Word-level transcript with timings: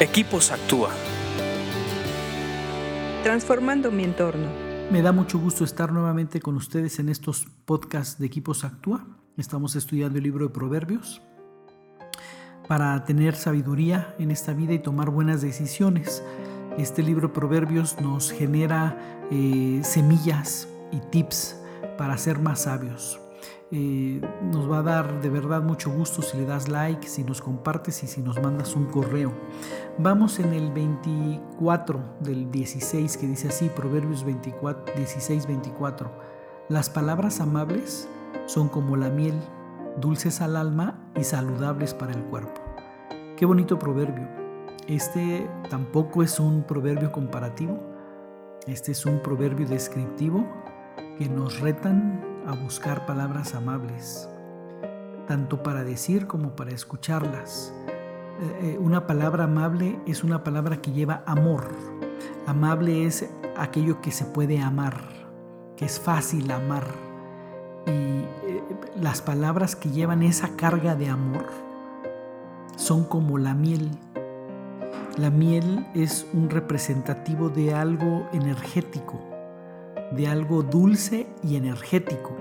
Equipos 0.00 0.50
Actúa. 0.50 0.90
Transformando 3.22 3.92
mi 3.92 4.02
entorno. 4.02 4.48
Me 4.90 5.02
da 5.02 5.12
mucho 5.12 5.38
gusto 5.38 5.62
estar 5.62 5.92
nuevamente 5.92 6.40
con 6.40 6.56
ustedes 6.56 6.98
en 6.98 7.08
estos 7.08 7.46
podcasts 7.64 8.18
de 8.18 8.26
Equipos 8.26 8.64
Actúa. 8.64 9.06
Estamos 9.36 9.76
estudiando 9.76 10.18
el 10.18 10.24
libro 10.24 10.48
de 10.48 10.52
Proverbios 10.52 11.22
para 12.66 13.04
tener 13.04 13.36
sabiduría 13.36 14.16
en 14.18 14.32
esta 14.32 14.52
vida 14.52 14.72
y 14.72 14.80
tomar 14.80 15.10
buenas 15.10 15.42
decisiones. 15.42 16.24
Este 16.76 17.04
libro 17.04 17.28
de 17.28 17.34
Proverbios 17.34 18.00
nos 18.00 18.32
genera 18.32 18.98
eh, 19.30 19.80
semillas 19.84 20.66
y 20.90 20.98
tips 21.12 21.56
para 21.96 22.18
ser 22.18 22.40
más 22.40 22.62
sabios. 22.62 23.20
Eh, 23.76 24.20
nos 24.52 24.70
va 24.70 24.78
a 24.78 24.82
dar 24.84 25.20
de 25.20 25.28
verdad 25.28 25.60
mucho 25.60 25.90
gusto 25.90 26.22
si 26.22 26.36
le 26.36 26.46
das 26.46 26.68
like, 26.68 27.08
si 27.08 27.24
nos 27.24 27.42
compartes 27.42 28.04
y 28.04 28.06
si 28.06 28.22
nos 28.22 28.40
mandas 28.40 28.76
un 28.76 28.84
correo. 28.84 29.32
Vamos 29.98 30.38
en 30.38 30.52
el 30.52 30.70
24 30.70 32.00
del 32.20 32.52
16 32.52 33.16
que 33.16 33.26
dice 33.26 33.48
así, 33.48 33.68
Proverbios 33.74 34.22
24, 34.22 34.94
16, 34.94 35.48
24. 35.48 36.08
Las 36.68 36.88
palabras 36.88 37.40
amables 37.40 38.08
son 38.46 38.68
como 38.68 38.94
la 38.96 39.10
miel, 39.10 39.34
dulces 40.00 40.40
al 40.40 40.56
alma 40.56 41.10
y 41.16 41.24
saludables 41.24 41.94
para 41.94 42.12
el 42.12 42.22
cuerpo. 42.26 42.60
Qué 43.36 43.44
bonito 43.44 43.76
proverbio. 43.76 44.28
Este 44.86 45.50
tampoco 45.68 46.22
es 46.22 46.38
un 46.38 46.62
proverbio 46.62 47.10
comparativo, 47.10 47.80
este 48.68 48.92
es 48.92 49.04
un 49.04 49.18
proverbio 49.18 49.66
descriptivo 49.66 50.46
que 51.18 51.28
nos 51.28 51.58
retan 51.58 52.33
a 52.46 52.52
buscar 52.52 53.06
palabras 53.06 53.54
amables, 53.54 54.28
tanto 55.26 55.62
para 55.62 55.84
decir 55.84 56.26
como 56.26 56.54
para 56.56 56.72
escucharlas. 56.72 57.72
Eh, 58.40 58.58
eh, 58.62 58.78
una 58.80 59.06
palabra 59.06 59.44
amable 59.44 59.98
es 60.06 60.24
una 60.24 60.42
palabra 60.42 60.82
que 60.82 60.92
lleva 60.92 61.22
amor. 61.26 61.68
Amable 62.46 63.06
es 63.06 63.30
aquello 63.56 64.00
que 64.00 64.10
se 64.10 64.24
puede 64.24 64.60
amar, 64.60 65.00
que 65.76 65.84
es 65.84 66.00
fácil 66.00 66.50
amar. 66.50 66.86
Y 67.86 67.90
eh, 67.90 68.62
las 69.00 69.22
palabras 69.22 69.76
que 69.76 69.90
llevan 69.90 70.22
esa 70.22 70.56
carga 70.56 70.96
de 70.96 71.08
amor 71.08 71.46
son 72.76 73.04
como 73.04 73.38
la 73.38 73.54
miel. 73.54 73.90
La 75.16 75.30
miel 75.30 75.86
es 75.94 76.26
un 76.32 76.50
representativo 76.50 77.48
de 77.48 77.72
algo 77.72 78.28
energético, 78.32 79.20
de 80.16 80.28
algo 80.28 80.62
dulce 80.62 81.26
y 81.42 81.56
energético. 81.56 82.36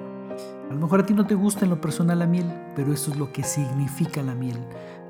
A 0.70 0.74
lo 0.74 0.80
mejor 0.80 1.02
a 1.02 1.06
ti 1.06 1.14
no 1.14 1.26
te 1.26 1.36
gusta 1.36 1.66
en 1.66 1.72
lo 1.72 1.82
personal 1.82 2.20
la 2.20 2.28
miel, 2.28 2.52
pero 2.76 2.94
eso 2.94 3.12
es 3.12 3.18
lo 3.18 3.32
que 3.32 3.44
significa 3.44 4.24
la 4.24 4.36
miel. 4.36 4.58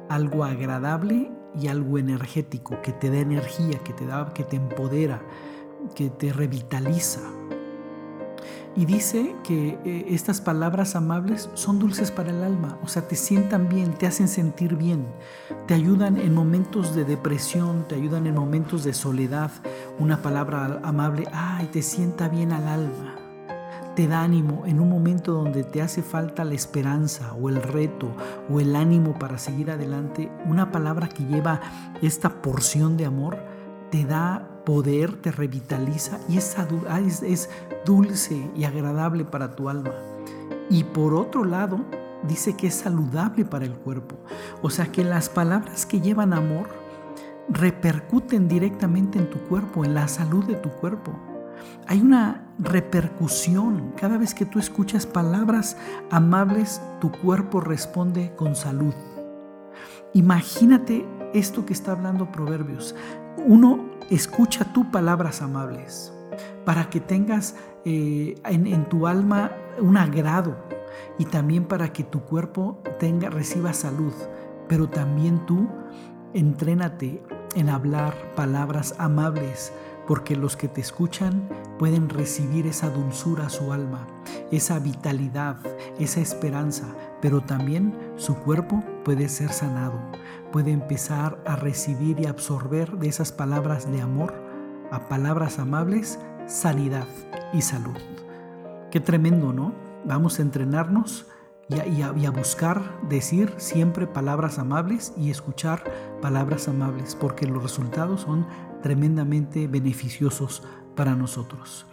Algo 0.09 0.43
agradable 0.43 1.31
y 1.59 1.67
algo 1.67 1.97
energético, 1.97 2.81
que 2.81 2.91
te 2.91 3.09
da 3.09 3.19
energía, 3.19 3.79
que 3.79 3.93
te, 3.93 4.05
da, 4.05 4.33
que 4.33 4.43
te 4.43 4.57
empodera, 4.57 5.21
que 5.95 6.09
te 6.09 6.33
revitaliza. 6.33 7.21
Y 8.75 8.85
dice 8.85 9.35
que 9.43 9.77
eh, 9.85 10.05
estas 10.09 10.41
palabras 10.41 10.95
amables 10.95 11.49
son 11.53 11.77
dulces 11.77 12.09
para 12.09 12.31
el 12.31 12.43
alma, 12.43 12.77
o 12.83 12.87
sea, 12.87 13.07
te 13.07 13.15
sientan 13.15 13.69
bien, 13.69 13.93
te 13.93 14.07
hacen 14.07 14.27
sentir 14.27 14.75
bien, 14.75 15.05
te 15.67 15.75
ayudan 15.75 16.17
en 16.17 16.33
momentos 16.33 16.95
de 16.95 17.05
depresión, 17.05 17.87
te 17.87 17.95
ayudan 17.95 18.25
en 18.25 18.35
momentos 18.35 18.83
de 18.83 18.93
soledad. 18.93 19.51
Una 19.99 20.21
palabra 20.21 20.79
amable, 20.83 21.27
ay, 21.31 21.67
te 21.67 21.83
sienta 21.83 22.29
bien 22.29 22.51
al 22.51 22.67
alma, 22.67 23.15
te 23.95 24.07
da 24.07 24.23
ánimo 24.23 24.63
en 24.65 24.79
un 24.79 24.89
momento 24.89 25.33
donde 25.33 25.63
te 25.63 25.81
hace 25.81 26.01
falta 26.01 26.43
la 26.43 26.55
esperanza 26.55 27.33
o 27.33 27.49
el 27.49 27.61
reto 27.61 28.15
o 28.49 28.59
el 28.59 28.75
ánimo 28.75 29.19
para 29.19 29.37
seguir 29.37 29.69
adelante. 29.69 30.31
Una 30.45 30.71
palabra 30.71 31.09
que 31.09 31.25
lleva 31.25 31.61
esta 32.01 32.41
porción 32.41 32.97
de 32.97 33.05
amor 33.05 33.37
te 33.91 34.03
da 34.03 34.52
poder, 34.65 35.21
te 35.21 35.31
revitaliza 35.31 36.19
y 36.29 36.37
ah, 36.37 36.99
es, 36.99 37.23
es 37.23 37.49
dulce 37.85 38.49
y 38.55 38.63
agradable 38.63 39.25
para 39.25 39.55
tu 39.55 39.69
alma. 39.69 39.93
Y 40.69 40.83
por 40.83 41.13
otro 41.13 41.43
lado, 41.43 41.79
dice 42.27 42.55
que 42.55 42.67
es 42.67 42.75
saludable 42.75 43.45
para 43.45 43.65
el 43.65 43.73
cuerpo. 43.73 44.15
O 44.61 44.69
sea 44.69 44.91
que 44.91 45.03
las 45.03 45.29
palabras 45.29 45.85
que 45.85 46.01
llevan 46.01 46.33
amor 46.33 46.67
repercuten 47.49 48.47
directamente 48.47 49.19
en 49.19 49.29
tu 49.29 49.39
cuerpo, 49.39 49.83
en 49.83 49.93
la 49.93 50.07
salud 50.07 50.45
de 50.45 50.55
tu 50.55 50.69
cuerpo. 50.69 51.13
Hay 51.87 52.01
una 52.01 52.47
repercusión. 52.59 53.93
Cada 53.97 54.17
vez 54.17 54.33
que 54.33 54.45
tú 54.45 54.59
escuchas 54.59 55.05
palabras 55.05 55.77
amables, 56.09 56.81
tu 57.01 57.11
cuerpo 57.11 57.59
responde 57.59 58.33
con 58.35 58.55
salud. 58.55 58.93
Imagínate 60.13 61.05
esto 61.33 61.65
que 61.65 61.73
está 61.73 61.91
hablando 61.91 62.31
Proverbios. 62.31 62.95
Uno 63.45 63.92
escucha 64.09 64.71
tú 64.73 64.91
palabras 64.91 65.41
amables 65.41 66.13
para 66.65 66.89
que 66.89 66.99
tengas 66.99 67.55
eh, 67.85 68.35
en, 68.45 68.85
tu 68.85 69.07
alma 69.07 69.51
un 69.79 69.97
agrado 69.97 70.55
y 71.17 71.25
también 71.25 71.65
para 71.65 71.91
que 71.91 72.03
tu 72.03 72.21
cuerpo 72.21 72.79
tenga, 72.99 73.29
reciba 73.29 73.73
salud. 73.73 74.13
Pero 74.67 74.89
también 74.89 75.45
tú 75.45 75.67
entrénate 76.33 77.21
en 77.55 77.69
hablar 77.69 78.13
palabras 78.35 78.95
amables 78.97 79.73
porque 80.07 80.35
los 80.35 80.57
que 80.57 80.67
te 80.67 80.81
escuchan 80.81 81.47
pueden 81.77 82.09
recibir 82.09 82.67
esa 82.67 82.89
dulzura 82.89 83.47
a 83.47 83.49
su 83.49 83.71
alma, 83.71 84.07
esa 84.51 84.79
vitalidad, 84.79 85.57
esa 85.99 86.19
esperanza, 86.19 86.87
pero 87.21 87.41
también 87.41 87.97
su 88.15 88.35
cuerpo 88.35 88.83
puede 89.03 89.29
ser 89.29 89.51
sanado, 89.51 89.99
puede 90.51 90.71
empezar 90.71 91.41
a 91.45 91.55
recibir 91.55 92.19
y 92.19 92.25
absorber 92.25 92.97
de 92.97 93.07
esas 93.07 93.31
palabras 93.31 93.91
de 93.91 94.01
amor 94.01 94.33
a 94.91 95.07
palabras 95.07 95.59
amables, 95.59 96.19
sanidad 96.47 97.07
y 97.53 97.61
salud. 97.61 97.97
Qué 98.91 98.99
tremendo, 98.99 99.53
¿no? 99.53 99.73
Vamos 100.05 100.39
a 100.39 100.43
entrenarnos 100.43 101.25
y 101.69 102.01
a, 102.01 102.29
buscar 102.29 102.99
decir 103.07 103.53
siempre 103.57 104.05
palabras 104.05 104.59
amables 104.59 105.13
y 105.17 105.31
escuchar 105.31 105.83
palabras 106.21 106.67
amables, 106.67 107.15
porque 107.15 107.47
los 107.47 107.63
resultados 107.63 108.21
son 108.21 108.45
tremendamente 108.81 109.67
beneficiosos 109.67 110.61
para 110.95 111.15
nosotros. 111.15 111.85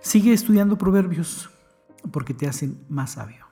Sigue 0.00 0.32
estudiando 0.32 0.78
proverbios 0.78 1.50
porque 2.10 2.32
te 2.32 2.48
hacen 2.48 2.84
más 2.88 3.12
sabio. 3.12 3.51